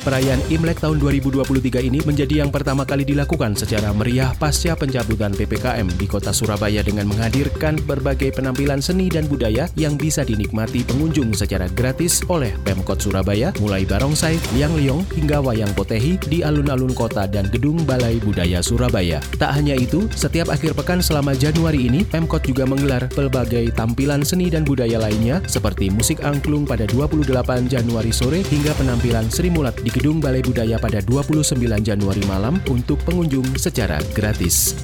[0.00, 1.44] Perayaan Imlek tahun 2023
[1.84, 7.04] ini menjadi yang pertama kali dilakukan secara meriah pasca pencabutan PPKM di kota Surabaya dengan
[7.04, 13.52] menghadirkan berbagai penampilan seni dan budaya yang bisa dinikmati pengunjung secara gratis oleh Pemkot Surabaya,
[13.60, 19.20] mulai barongsai, liang liong, hingga wayang potehi di alun-alun kota dan gedung Balai Budaya Surabaya.
[19.36, 24.48] Tak hanya itu, setiap akhir pekan selama Januari ini, Pemkot juga menggelar berbagai tampilan seni
[24.48, 29.98] dan budaya lainnya seperti musik angklung pada 28 Januari sore hingga penampilan Sri Mulat di
[29.98, 34.78] Gedung Balai Budaya pada 29 Januari malam untuk pengunjung secara gratis.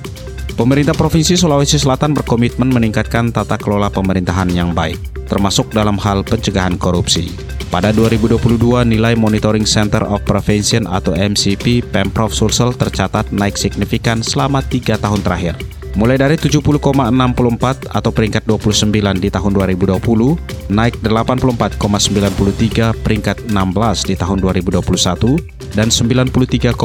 [0.58, 4.98] Pemerintah Provinsi Sulawesi Selatan berkomitmen meningkatkan tata kelola pemerintahan yang baik,
[5.30, 7.30] termasuk dalam hal pencegahan korupsi.
[7.70, 14.58] Pada 2022, nilai Monitoring Center of Prevention atau MCP Pemprov Sulsel tercatat naik signifikan selama
[14.66, 15.75] tiga tahun terakhir.
[15.96, 19.96] Mulai dari 70,64 atau peringkat 29 di tahun 2020,
[20.68, 23.56] naik 84,93 peringkat 16
[24.04, 25.40] di tahun 2021,
[25.72, 26.76] dan 93,63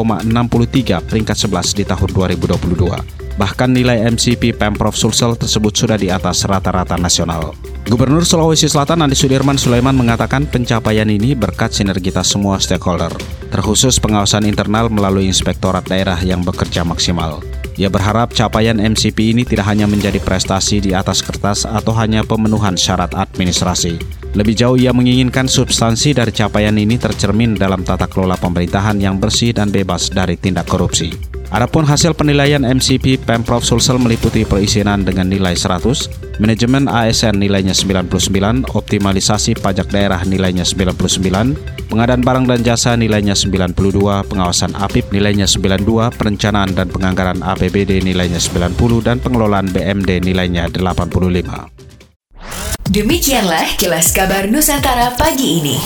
[1.11, 3.35] peringkat 11 di tahun 2022.
[3.35, 7.51] Bahkan nilai MCP Pemprov Sulsel tersebut sudah di atas rata-rata nasional.
[7.91, 13.11] Gubernur Sulawesi Selatan Andi Sudirman Sulaiman mengatakan pencapaian ini berkat sinergitas semua stakeholder,
[13.51, 17.43] terkhusus pengawasan internal melalui inspektorat daerah yang bekerja maksimal.
[17.81, 22.77] Ia berharap capaian MCP ini tidak hanya menjadi prestasi di atas kertas atau hanya pemenuhan
[22.77, 23.97] syarat administrasi.
[24.37, 29.49] Lebih jauh ia menginginkan substansi dari capaian ini tercermin dalam tata kelola pemerintahan yang bersih
[29.57, 31.09] dan bebas dari tindak korupsi.
[31.49, 38.65] Adapun hasil penilaian MCP Pemprov Sulsel meliputi perizinan dengan nilai 100, manajemen ASN nilainya 99,
[38.73, 41.53] optimalisasi pajak daerah nilainya 99,
[41.85, 48.41] pengadaan barang dan jasa nilainya 92, pengawasan APIP nilainya 92, perencanaan dan penganggaran APBD nilainya
[48.41, 51.69] 90 dan pengelolaan BMD nilainya 85.
[52.89, 55.77] Demikianlah kilas kabar Nusantara pagi ini.